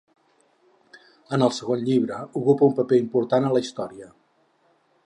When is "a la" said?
3.53-3.65